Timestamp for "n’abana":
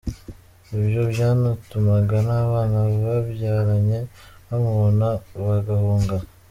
2.27-2.77